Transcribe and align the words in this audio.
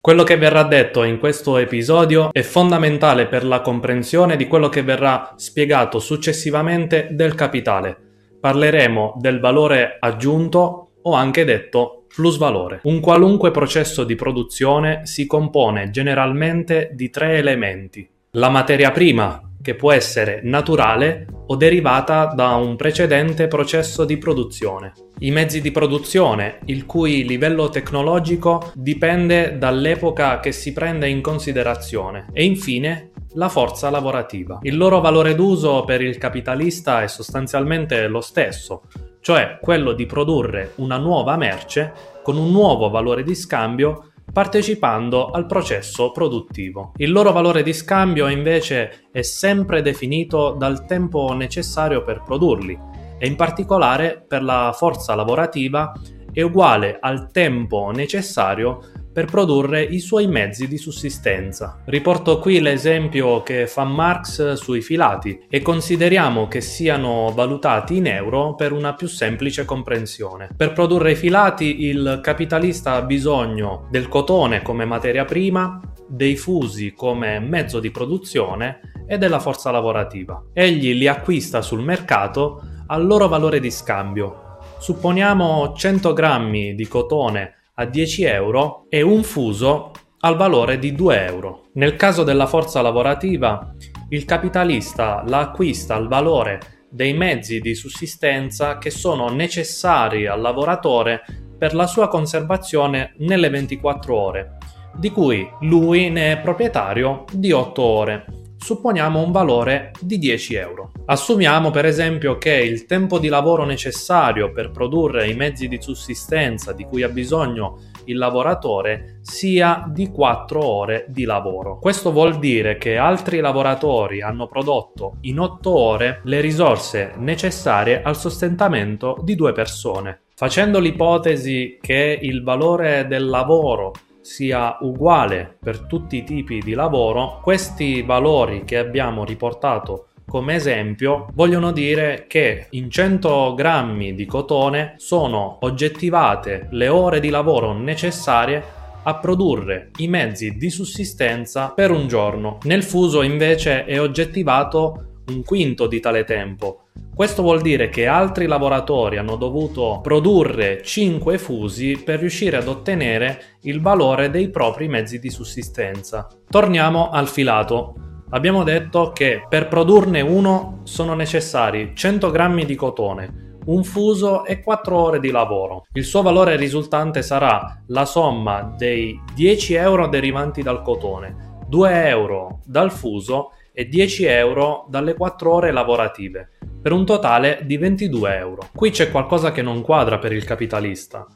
Quello 0.00 0.22
che 0.22 0.36
verrà 0.36 0.62
detto 0.62 1.02
in 1.02 1.18
questo 1.18 1.56
episodio 1.58 2.32
è 2.32 2.42
fondamentale 2.42 3.26
per 3.26 3.44
la 3.44 3.60
comprensione 3.60 4.36
di 4.36 4.46
quello 4.46 4.68
che 4.68 4.84
verrà 4.84 5.34
spiegato 5.34 5.98
successivamente 5.98 7.08
del 7.10 7.34
capitale. 7.34 7.96
Parleremo 8.40 9.16
del 9.18 9.40
valore 9.40 9.96
aggiunto 9.98 10.90
o 11.02 11.14
anche 11.14 11.44
detto 11.44 12.04
plusvalore. 12.14 12.78
Un 12.84 13.00
qualunque 13.00 13.50
processo 13.50 14.04
di 14.04 14.14
produzione 14.14 15.04
si 15.04 15.26
compone 15.26 15.90
generalmente 15.90 16.90
di 16.92 17.10
tre 17.10 17.36
elementi. 17.36 18.08
La 18.32 18.50
materia 18.50 18.92
prima, 18.92 19.47
che 19.68 19.74
può 19.74 19.92
essere 19.92 20.40
naturale 20.44 21.26
o 21.48 21.54
derivata 21.54 22.32
da 22.34 22.54
un 22.54 22.74
precedente 22.74 23.48
processo 23.48 24.06
di 24.06 24.16
produzione. 24.16 24.94
I 25.18 25.30
mezzi 25.30 25.60
di 25.60 25.70
produzione, 25.70 26.60
il 26.64 26.86
cui 26.86 27.26
livello 27.26 27.68
tecnologico 27.68 28.72
dipende 28.72 29.58
dall'epoca 29.58 30.40
che 30.40 30.52
si 30.52 30.72
prende 30.72 31.06
in 31.06 31.20
considerazione. 31.20 32.28
E 32.32 32.44
infine 32.44 33.10
la 33.34 33.50
forza 33.50 33.90
lavorativa. 33.90 34.60
Il 34.62 34.78
loro 34.78 35.00
valore 35.00 35.34
d'uso 35.34 35.84
per 35.84 36.00
il 36.00 36.16
capitalista 36.16 37.02
è 37.02 37.06
sostanzialmente 37.06 38.08
lo 38.08 38.22
stesso, 38.22 38.84
cioè 39.20 39.58
quello 39.60 39.92
di 39.92 40.06
produrre 40.06 40.72
una 40.76 40.96
nuova 40.96 41.36
merce 41.36 41.92
con 42.22 42.38
un 42.38 42.50
nuovo 42.50 42.88
valore 42.88 43.22
di 43.22 43.34
scambio 43.34 44.07
partecipando 44.32 45.30
al 45.30 45.46
processo 45.46 46.10
produttivo. 46.10 46.92
Il 46.96 47.12
loro 47.12 47.32
valore 47.32 47.62
di 47.62 47.72
scambio 47.72 48.28
invece 48.28 49.08
è 49.10 49.22
sempre 49.22 49.82
definito 49.82 50.52
dal 50.52 50.84
tempo 50.86 51.32
necessario 51.32 52.02
per 52.02 52.22
produrli 52.22 52.78
e 53.18 53.26
in 53.26 53.36
particolare 53.36 54.24
per 54.26 54.42
la 54.42 54.72
forza 54.74 55.14
lavorativa 55.14 55.92
è 56.38 56.42
uguale 56.42 56.98
al 57.00 57.32
tempo 57.32 57.90
necessario 57.90 58.78
per 59.12 59.24
produrre 59.24 59.82
i 59.82 59.98
suoi 59.98 60.28
mezzi 60.28 60.68
di 60.68 60.78
sussistenza. 60.78 61.82
Riporto 61.84 62.38
qui 62.38 62.60
l'esempio 62.60 63.42
che 63.42 63.66
fa 63.66 63.82
Marx 63.82 64.52
sui 64.52 64.80
filati 64.80 65.46
e 65.50 65.60
consideriamo 65.62 66.46
che 66.46 66.60
siano 66.60 67.32
valutati 67.34 67.96
in 67.96 68.06
euro 68.06 68.54
per 68.54 68.70
una 68.70 68.94
più 68.94 69.08
semplice 69.08 69.64
comprensione. 69.64 70.50
Per 70.56 70.72
produrre 70.74 71.10
i 71.10 71.16
filati 71.16 71.86
il 71.86 72.20
capitalista 72.22 72.92
ha 72.92 73.02
bisogno 73.02 73.88
del 73.90 74.06
cotone 74.06 74.62
come 74.62 74.84
materia 74.84 75.24
prima, 75.24 75.80
dei 76.06 76.36
fusi 76.36 76.92
come 76.92 77.40
mezzo 77.40 77.80
di 77.80 77.90
produzione 77.90 78.92
e 79.08 79.18
della 79.18 79.40
forza 79.40 79.72
lavorativa. 79.72 80.40
Egli 80.52 80.94
li 80.94 81.08
acquista 81.08 81.62
sul 81.62 81.82
mercato 81.82 82.62
al 82.86 83.04
loro 83.04 83.26
valore 83.26 83.58
di 83.58 83.72
scambio. 83.72 84.46
Supponiamo 84.78 85.74
100 85.74 86.12
grammi 86.12 86.74
di 86.76 86.86
cotone 86.86 87.54
a 87.74 87.84
10 87.84 88.22
euro 88.22 88.86
e 88.88 89.02
un 89.02 89.24
fuso 89.24 89.90
al 90.20 90.36
valore 90.36 90.78
di 90.78 90.94
2 90.94 91.24
euro. 91.26 91.64
Nel 91.74 91.96
caso 91.96 92.22
della 92.22 92.46
forza 92.46 92.80
lavorativa, 92.80 93.74
il 94.10 94.24
capitalista 94.24 95.24
la 95.26 95.40
acquista 95.40 95.96
al 95.96 96.06
valore 96.06 96.86
dei 96.88 97.12
mezzi 97.12 97.58
di 97.58 97.74
sussistenza 97.74 98.78
che 98.78 98.90
sono 98.90 99.28
necessari 99.28 100.26
al 100.26 100.40
lavoratore 100.40 101.22
per 101.58 101.74
la 101.74 101.88
sua 101.88 102.06
conservazione 102.06 103.14
nelle 103.18 103.50
24 103.50 104.16
ore, 104.16 104.58
di 104.94 105.10
cui 105.10 105.46
lui 105.62 106.08
ne 106.08 106.32
è 106.32 106.38
proprietario 106.38 107.24
di 107.32 107.50
8 107.50 107.82
ore 107.82 108.24
supponiamo 108.58 109.22
un 109.22 109.30
valore 109.30 109.92
di 110.00 110.18
10 110.18 110.54
euro. 110.56 110.90
Assumiamo 111.06 111.70
per 111.70 111.86
esempio 111.86 112.36
che 112.36 112.54
il 112.54 112.84
tempo 112.84 113.18
di 113.18 113.28
lavoro 113.28 113.64
necessario 113.64 114.52
per 114.52 114.70
produrre 114.70 115.28
i 115.28 115.34
mezzi 115.34 115.68
di 115.68 115.80
sussistenza 115.80 116.72
di 116.72 116.84
cui 116.84 117.02
ha 117.02 117.08
bisogno 117.08 117.78
il 118.04 118.18
lavoratore 118.18 119.20
sia 119.22 119.84
di 119.88 120.10
4 120.10 120.64
ore 120.64 121.06
di 121.08 121.24
lavoro. 121.24 121.78
Questo 121.78 122.10
vuol 122.10 122.38
dire 122.38 122.76
che 122.76 122.96
altri 122.96 123.40
lavoratori 123.40 124.22
hanno 124.22 124.46
prodotto 124.46 125.16
in 125.22 125.38
8 125.38 125.70
ore 125.70 126.20
le 126.24 126.40
risorse 126.40 127.12
necessarie 127.16 128.02
al 128.02 128.16
sostentamento 128.16 129.18
di 129.22 129.34
due 129.34 129.52
persone. 129.52 130.22
Facendo 130.34 130.78
l'ipotesi 130.78 131.78
che 131.80 132.18
il 132.20 132.42
valore 132.42 133.06
del 133.06 133.26
lavoro 133.26 133.92
sia 134.28 134.76
uguale 134.82 135.56
per 135.58 135.86
tutti 135.86 136.18
i 136.18 136.24
tipi 136.24 136.58
di 136.60 136.74
lavoro, 136.74 137.40
questi 137.42 138.02
valori 138.02 138.64
che 138.64 138.76
abbiamo 138.76 139.24
riportato 139.24 140.08
come 140.26 140.56
esempio 140.56 141.28
vogliono 141.32 141.72
dire 141.72 142.26
che 142.28 142.66
in 142.72 142.90
100 142.90 143.54
grammi 143.54 144.14
di 144.14 144.26
cotone 144.26 144.96
sono 144.98 145.56
oggettivate 145.62 146.68
le 146.72 146.88
ore 146.88 147.18
di 147.18 147.30
lavoro 147.30 147.72
necessarie 147.72 148.62
a 149.04 149.14
produrre 149.16 149.92
i 149.96 150.08
mezzi 150.08 150.58
di 150.58 150.68
sussistenza 150.68 151.70
per 151.70 151.90
un 151.90 152.06
giorno. 152.06 152.58
Nel 152.64 152.82
fuso 152.82 153.22
invece 153.22 153.86
è 153.86 153.98
oggettivato 153.98 155.22
un 155.28 155.42
quinto 155.42 155.86
di 155.86 156.00
tale 156.00 156.24
tempo. 156.24 156.87
Questo 157.18 157.42
vuol 157.42 157.62
dire 157.62 157.88
che 157.88 158.06
altri 158.06 158.46
lavoratori 158.46 159.16
hanno 159.16 159.34
dovuto 159.34 159.98
produrre 160.00 160.82
5 160.84 161.36
fusi 161.36 162.00
per 162.04 162.20
riuscire 162.20 162.58
ad 162.58 162.68
ottenere 162.68 163.56
il 163.62 163.80
valore 163.80 164.30
dei 164.30 164.50
propri 164.50 164.86
mezzi 164.86 165.18
di 165.18 165.28
sussistenza. 165.28 166.28
Torniamo 166.48 167.10
al 167.10 167.26
filato. 167.26 167.94
Abbiamo 168.30 168.62
detto 168.62 169.10
che 169.10 169.44
per 169.48 169.66
produrne 169.66 170.20
uno 170.20 170.82
sono 170.84 171.14
necessari 171.14 171.90
100 171.92 172.30
grammi 172.30 172.64
di 172.64 172.76
cotone, 172.76 173.56
un 173.64 173.82
fuso 173.82 174.44
e 174.44 174.62
4 174.62 174.96
ore 174.96 175.18
di 175.18 175.32
lavoro. 175.32 175.86
Il 175.94 176.04
suo 176.04 176.22
valore 176.22 176.54
risultante 176.54 177.22
sarà 177.22 177.82
la 177.88 178.04
somma 178.04 178.74
dei 178.78 179.20
10 179.34 179.74
euro 179.74 180.06
derivanti 180.06 180.62
dal 180.62 180.82
cotone, 180.82 181.64
2 181.66 182.06
euro 182.06 182.60
dal 182.64 182.92
fuso 182.92 183.54
e 183.72 183.88
10 183.88 184.24
euro 184.24 184.86
dalle 184.88 185.14
4 185.14 185.52
ore 185.52 185.72
lavorative, 185.72 186.50
per 186.88 186.96
un 186.96 187.04
totale 187.04 187.60
di 187.64 187.76
22 187.76 188.36
euro. 188.38 188.68
Qui 188.74 188.88
c'è 188.88 189.10
qualcosa 189.10 189.52
che 189.52 189.60
non 189.60 189.82
quadra 189.82 190.16
per 190.16 190.32
il 190.32 190.44
capitalista. 190.44 191.26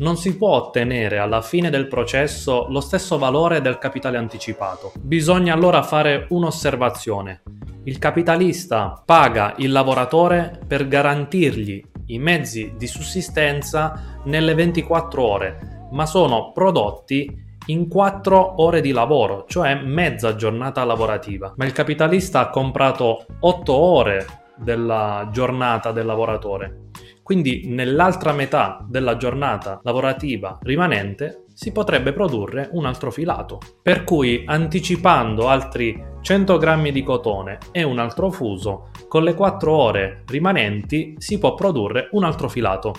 Non 0.00 0.18
si 0.18 0.36
può 0.36 0.50
ottenere 0.50 1.16
alla 1.16 1.40
fine 1.40 1.70
del 1.70 1.88
processo 1.88 2.66
lo 2.68 2.80
stesso 2.80 3.16
valore 3.16 3.62
del 3.62 3.78
capitale 3.78 4.18
anticipato. 4.18 4.92
Bisogna 5.00 5.54
allora 5.54 5.82
fare 5.82 6.26
un'osservazione. 6.28 7.40
Il 7.84 7.98
capitalista 7.98 9.02
paga 9.02 9.54
il 9.56 9.72
lavoratore 9.72 10.60
per 10.66 10.86
garantirgli 10.86 11.82
i 12.08 12.18
mezzi 12.18 12.74
di 12.76 12.86
sussistenza 12.86 14.20
nelle 14.24 14.52
24 14.52 15.22
ore, 15.24 15.88
ma 15.90 16.04
sono 16.04 16.52
prodotti 16.52 17.34
in 17.68 17.88
4 17.88 18.62
ore 18.62 18.82
di 18.82 18.92
lavoro, 18.92 19.46
cioè 19.48 19.74
mezza 19.74 20.34
giornata 20.34 20.84
lavorativa. 20.84 21.54
Ma 21.56 21.64
il 21.64 21.72
capitalista 21.72 22.40
ha 22.40 22.50
comprato 22.50 23.24
8 23.40 23.72
ore 23.72 24.26
della 24.60 25.28
giornata 25.32 25.92
del 25.92 26.06
lavoratore. 26.06 26.86
Quindi 27.22 27.64
nell'altra 27.66 28.32
metà 28.32 28.84
della 28.88 29.16
giornata 29.16 29.80
lavorativa 29.82 30.58
rimanente 30.62 31.44
si 31.52 31.72
potrebbe 31.72 32.12
produrre 32.12 32.68
un 32.72 32.86
altro 32.86 33.10
filato. 33.10 33.58
Per 33.82 34.04
cui 34.04 34.44
anticipando 34.46 35.48
altri 35.48 36.02
100 36.20 36.56
grammi 36.56 36.92
di 36.92 37.02
cotone 37.02 37.58
e 37.72 37.82
un 37.82 37.98
altro 37.98 38.30
fuso, 38.30 38.90
con 39.08 39.24
le 39.24 39.34
4 39.34 39.72
ore 39.74 40.22
rimanenti 40.26 41.16
si 41.18 41.38
può 41.38 41.54
produrre 41.54 42.08
un 42.12 42.24
altro 42.24 42.48
filato 42.48 42.94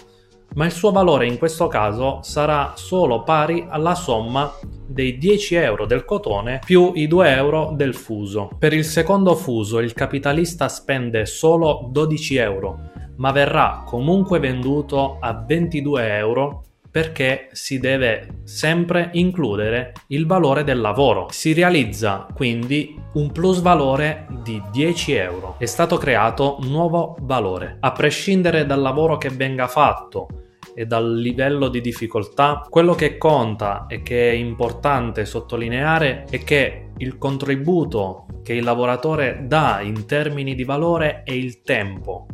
ma 0.56 0.66
il 0.66 0.72
suo 0.72 0.92
valore 0.92 1.28
in 1.28 1.38
questo 1.38 1.68
caso 1.68 2.20
sarà 2.22 2.74
solo 2.76 3.24
pari 3.24 3.66
alla 3.70 3.96
somma 3.96 4.52
dei 4.88 5.18
10 5.18 5.56
euro 5.56 5.86
del 5.86 6.06
cotone 6.06 6.60
più 6.66 6.92
i 6.96 7.08
2 7.08 7.36
euro 7.36 7.72
del 7.76 7.94
fuso. 7.94 8.50
Per 8.58 8.74
il 8.74 8.86
secondo 8.86 9.36
fuso 9.36 9.80
il 9.80 9.94
capitalista 9.94 10.68
spende 10.68 11.26
solo 11.26 11.88
12 11.92 12.36
euro, 12.38 12.80
ma 13.18 13.32
verrà 13.32 13.84
comunque 13.86 14.40
venduto 14.40 15.18
a 15.20 15.34
22 15.34 16.18
euro 16.18 16.64
perché 16.92 17.50
si 17.52 17.80
deve 17.80 18.42
sempre 18.44 19.10
includere 19.14 19.94
il 20.08 20.26
valore 20.26 20.64
del 20.64 20.82
lavoro. 20.82 21.28
Si 21.30 21.54
realizza 21.54 22.26
quindi 22.34 23.00
un 23.14 23.32
plus 23.32 23.62
valore 23.62 24.26
di 24.44 24.62
10 24.72 25.14
euro. 25.14 25.56
È 25.60 25.66
stato 25.66 25.98
creato 25.98 26.58
nuovo 26.62 27.16
valore. 27.22 27.78
A 27.82 27.92
prescindere 27.92 28.66
dal 28.66 28.82
lavoro 28.82 29.18
che 29.18 29.30
venga 29.30 29.68
fatto 29.68 30.39
e 30.74 30.86
dal 30.86 31.16
livello 31.16 31.68
di 31.68 31.82
difficoltà, 31.82 32.66
quello 32.70 32.96
che 32.96 33.18
conta 33.18 33.86
e 33.88 34.02
che 34.02 34.32
è 34.32 34.34
importante 34.34 35.26
sottolineare 35.26 36.26
è 36.30 36.44
che 36.44 36.92
il 36.98 37.18
contributo 37.18 38.26
che 38.44 38.54
il 38.54 38.64
lavoratore 38.64 39.44
dà 39.46 39.82
in 39.82 40.06
termini 40.06 40.56
di 40.56 40.64
valore 40.64 41.24
è 41.24 41.32
il 41.32 41.62
tempo. 41.62 42.28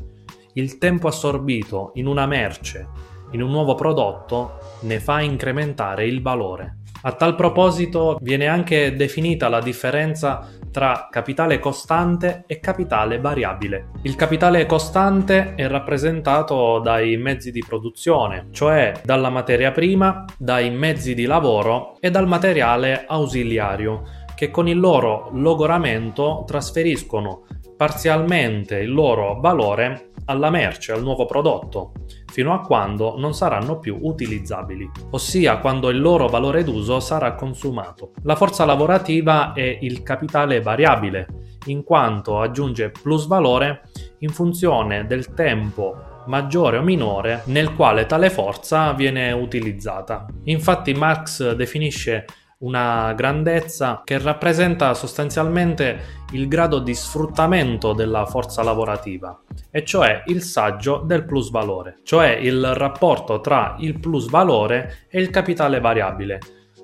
Il 0.53 0.77
tempo 0.77 1.07
assorbito 1.07 1.91
in 1.95 2.07
una 2.07 2.25
merce, 2.25 2.87
in 3.31 3.41
un 3.41 3.49
nuovo 3.49 3.75
prodotto, 3.75 4.57
ne 4.81 4.99
fa 4.99 5.21
incrementare 5.21 6.05
il 6.05 6.21
valore. 6.21 6.77
A 7.07 7.11
tal 7.11 7.35
proposito 7.35 8.17
viene 8.19 8.47
anche 8.47 8.95
definita 8.95 9.47
la 9.47 9.61
differenza 9.61 10.49
tra 10.71 11.07
capitale 11.11 11.59
costante 11.59 12.45
e 12.47 12.59
capitale 12.59 13.19
variabile. 13.19 13.91
Il 14.01 14.15
capitale 14.15 14.65
costante 14.65 15.53
è 15.53 15.67
rappresentato 15.67 16.79
dai 16.79 17.15
mezzi 17.17 17.51
di 17.51 17.63
produzione, 17.65 18.47
cioè 18.49 18.93
dalla 19.03 19.29
materia 19.29 19.71
prima, 19.71 20.25
dai 20.35 20.71
mezzi 20.71 21.13
di 21.13 21.25
lavoro 21.25 21.95
e 21.99 22.09
dal 22.09 22.25
materiale 22.25 23.05
ausiliario, 23.05 24.01
che 24.33 24.49
con 24.49 24.67
il 24.67 24.79
loro 24.79 25.29
logoramento 25.31 26.43
trasferiscono 26.47 27.43
parzialmente 27.75 28.77
il 28.77 28.91
loro 28.91 29.39
valore 29.39 30.11
alla 30.25 30.49
merce, 30.49 30.91
al 30.91 31.03
nuovo 31.03 31.25
prodotto, 31.25 31.91
fino 32.31 32.53
a 32.53 32.61
quando 32.61 33.15
non 33.17 33.33
saranno 33.33 33.79
più 33.79 33.97
utilizzabili, 34.01 34.89
ossia 35.11 35.57
quando 35.57 35.89
il 35.89 35.99
loro 35.99 36.27
valore 36.27 36.63
d'uso 36.63 36.99
sarà 36.99 37.35
consumato. 37.35 38.13
La 38.23 38.35
forza 38.35 38.65
lavorativa 38.65 39.53
è 39.53 39.77
il 39.81 40.01
capitale 40.01 40.61
variabile, 40.61 41.27
in 41.65 41.83
quanto 41.83 42.39
aggiunge 42.39 42.91
plusvalore 42.91 43.81
in 44.19 44.29
funzione 44.29 45.05
del 45.05 45.33
tempo 45.33 46.13
maggiore 46.27 46.77
o 46.77 46.81
minore 46.81 47.43
nel 47.45 47.75
quale 47.75 48.05
tale 48.05 48.29
forza 48.29 48.93
viene 48.93 49.31
utilizzata. 49.31 50.25
Infatti 50.45 50.93
Marx 50.93 51.53
definisce 51.53 52.25
una 52.57 53.13
grandezza 53.13 54.01
che 54.05 54.17
rappresenta 54.17 54.93
sostanzialmente 54.93 56.23
il 56.31 56.47
grado 56.47 56.79
di 56.79 56.93
sfruttamento 56.93 57.91
della 57.93 58.25
forza 58.25 58.63
lavorativa, 58.63 59.37
e 59.69 59.83
cioè 59.83 60.23
il 60.27 60.41
saggio 60.41 61.01
del 61.05 61.25
plusvalore, 61.25 61.99
cioè 62.03 62.29
il 62.29 62.73
rapporto 62.73 63.41
tra 63.41 63.75
il 63.79 63.99
plusvalore 63.99 65.05
e 65.09 65.19
il 65.19 65.29
capitale 65.29 65.81
variabile. 65.81 66.39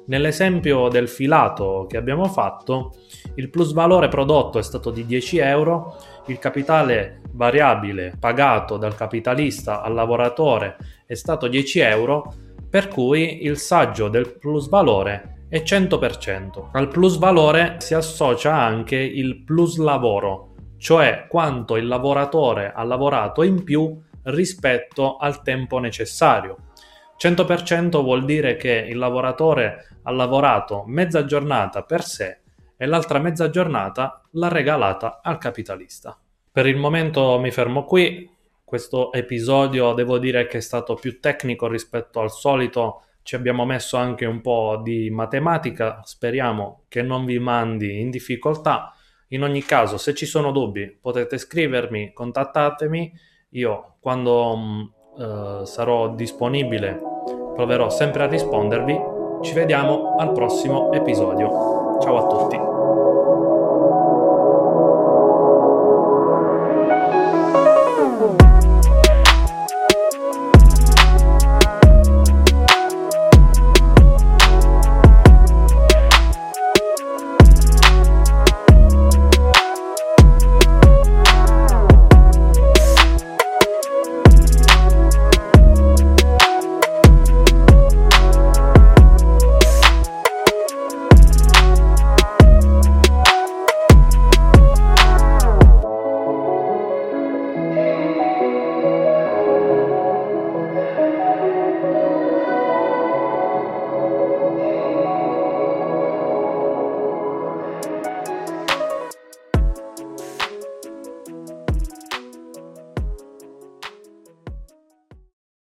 Nell'esempio 0.08 0.90
del 0.90 1.08
filato 1.08 1.86
che 1.88 1.96
abbiamo 1.96 2.26
fatto, 2.26 2.96
il 3.36 3.50
plusvalore 3.50 4.10
prodotto 4.10 4.60
è 4.60 4.64
stato 4.64 4.92
di 4.92 5.06
10 5.06 5.38
euro, 5.38 5.96
il 6.28 6.38
capitale 6.38 7.22
variabile 7.32 8.16
pagato 8.20 8.78
dal 8.78 8.96
capitalista 8.96 9.82
al 9.82 9.94
lavoratore 9.94 10.76
è 11.06 11.14
stato 11.14 11.48
10 11.48 11.80
euro, 11.80 12.34
per 12.70 12.88
cui 12.88 13.44
il 13.44 13.58
saggio 13.58 14.10
del 14.10 14.38
plusvalore 14.38 15.31
è 15.52 15.64
100%. 15.64 16.70
Al 16.72 16.88
plus 16.88 17.18
valore 17.18 17.76
si 17.80 17.94
associa 17.94 18.56
anche 18.56 18.96
il 18.96 19.44
plus 19.44 19.76
lavoro, 19.76 20.54
cioè 20.78 21.26
quanto 21.28 21.76
il 21.76 21.88
lavoratore 21.88 22.72
ha 22.74 22.82
lavorato 22.84 23.44
in 23.44 23.66
più 23.66 24.02
rispetto 24.24 25.18
al 25.18 25.42
tempo 25.42 25.78
necessario. 25.80 26.56
100% 27.22 28.02
vuol 28.02 28.24
dire 28.24 28.56
che 28.56 28.72
il 28.72 28.98
lavoratore 28.98 30.00
ha 30.04 30.12
lavorato 30.12 30.86
mezza 30.88 31.26
giornata 31.26 31.84
per 31.84 32.02
sé 32.02 32.40
e 32.78 32.86
l'altra 32.86 33.20
mezza 33.20 33.50
giornata 33.50 34.22
l'ha 34.32 34.48
regalata 34.48 35.20
al 35.22 35.38
capitalista. 35.38 36.18
Per 36.50 36.66
il 36.66 36.78
momento 36.78 37.38
mi 37.42 37.52
fermo 37.52 37.84
qui. 37.84 38.30
Questo 38.64 39.12
episodio 39.12 39.92
devo 39.92 40.18
dire 40.18 40.48
che 40.48 40.60
è 40.60 40.62
stato 40.62 40.94
più 40.94 41.20
tecnico 41.20 41.68
rispetto 41.68 42.22
al 42.22 42.32
solito 42.32 43.02
ci 43.24 43.36
abbiamo 43.36 43.66
messo 43.66 43.98
anche 43.98 44.26
un 44.26 44.42
po' 44.42 44.80
di 44.84 45.10
matematica, 45.10 46.02
speriamo 46.04 46.84
che 46.88 47.02
non 47.02 47.26
vi 47.26 47.40
mandi 47.40 48.00
in 48.00 48.10
difficoltà. 48.10 48.94
In 49.30 49.44
ogni 49.44 49.64
caso, 49.64 49.98
se 49.98 50.14
ci 50.14 50.26
sono 50.26 50.52
dubbi, 50.52 50.88
potete 50.88 51.38
scrivermi, 51.38 52.12
contattatemi. 52.14 53.12
Io, 53.52 53.96
quando 54.00 54.58
mm, 54.58 54.82
eh, 55.20 55.66
sarò 55.66 56.14
disponibile, 56.14 57.00
proverò 57.56 57.90
sempre 57.90 58.24
a 58.24 58.28
rispondervi. 58.28 59.00
Ci 59.42 59.54
vediamo 59.54 60.16
al 60.18 60.34
prossimo 60.34 60.92
episodio. 60.92 61.98
Ciao 62.02 62.18
a 62.18 62.28
tutti. 62.28 62.71